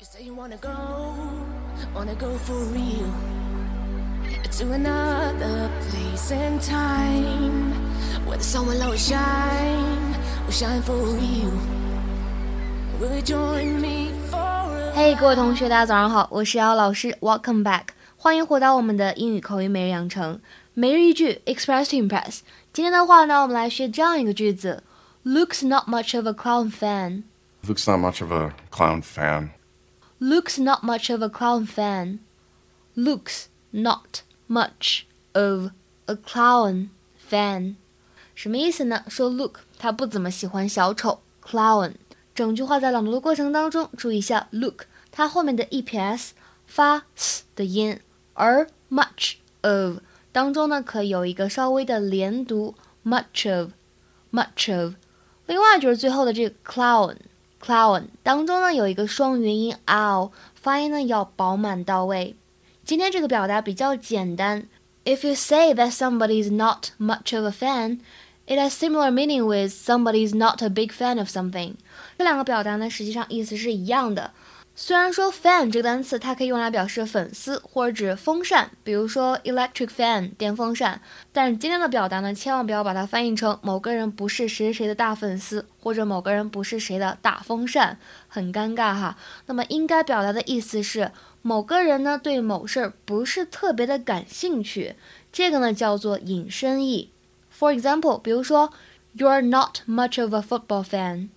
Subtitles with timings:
[0.00, 1.14] You say you wanna go,
[1.94, 3.10] wanna go for real.
[4.58, 7.72] To another place and time
[8.26, 10.14] where the sun will always shine,
[10.44, 11.50] will shine for you.
[13.00, 20.40] Will you join me for a 嘿各位同学，大家早上好，我是姚老师，Welcome back，欢迎回到我们的英语口语每日养成
[20.74, 22.40] 每日一句 Express to Impress。
[22.72, 24.82] 今天的话呢，我们来学这样一个句子：
[25.24, 27.22] Luke's not much of a clown fan.
[27.66, 29.50] Luke's not much of a clown fan.
[30.23, 32.19] Luke's not much of a clown fan.
[32.95, 35.71] Luke's not much of
[36.05, 37.77] a clown fan.
[38.35, 39.03] 什么意思呢？
[39.09, 41.95] 说 Luke 他不怎么喜欢小丑 clown。
[42.35, 46.29] 整句话在朗读的过程当中，注意一下 Luke 它后面的 eps
[46.67, 47.99] 发 s 的音，
[48.35, 49.97] 而 much of
[50.31, 53.71] 当中呢可以有一个稍微的连读 much of
[54.31, 54.93] much of。
[55.47, 57.15] 另外就是最后的这个 clown。
[57.60, 62.36] clown 当中呢有一个双元音 ow，发音呢要饱满到位。
[62.84, 64.68] 今天这个表达比较简单。
[65.04, 68.00] If you say that somebody is not much of a fan,
[68.46, 71.74] it has similar meaning with somebody is not a big fan of something。
[72.18, 74.32] 这两个表达呢实际上意思是一样的。
[74.73, 89.17] 虽然说 fan 这个单词它可以用来表示粉丝或者指风扇，比如说 electric fan 电风扇，但是今天的表达呢，千万不要把它翻译成某个人不是谁谁谁的大粉丝，或者某个人不是谁的大风扇，很尴尬哈。
[89.45, 91.11] 那么应该表达的意思是
[91.41, 94.95] 某个人呢对某事儿不是特别的感兴趣，
[95.31, 97.11] 这个呢叫做引申义。
[97.55, 98.71] For example，比如说
[99.15, 101.29] You're not much of a football fan.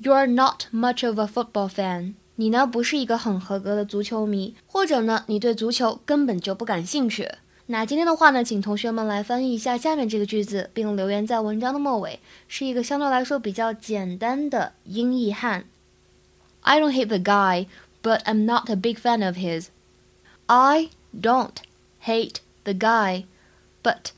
[0.00, 2.14] You're not much of a football fan.
[2.36, 7.30] 你呢不是一个很合格的足球迷，或者呢你对足球根本就不感兴趣。
[7.66, 15.64] 那今天的话呢，请同学们来翻译一下下面这个句子，并留言在文章的末尾，是一个相对来说比较简单的英译汉。
[16.62, 17.66] I don't hate the guy,
[18.02, 19.66] but I'm not a big fan of his.
[20.46, 21.56] I don't
[22.04, 23.24] hate the guy,
[23.82, 24.10] but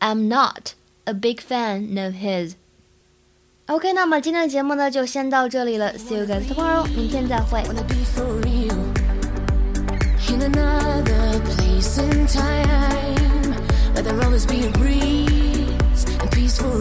[0.00, 0.72] I'm not
[1.04, 2.54] a big fan of his.
[3.68, 7.62] OK，那么今天的节目呢就先到这里了，See you guys tomorrow，明天再会。
[10.30, 13.54] In another place time,
[13.94, 16.78] the rollers be a breeze and peace for.